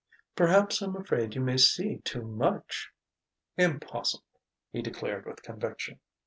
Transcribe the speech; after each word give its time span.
"Perhaps 0.35 0.81
I'm 0.81 0.95
afraid 0.95 1.35
you 1.35 1.41
may 1.41 1.57
see 1.57 1.97
too 1.99 2.23
much...." 2.23 2.89
"Impossible!" 3.55 4.25
he 4.71 4.81
declared 4.81 5.27
with 5.27 5.43
conviction. 5.43 5.99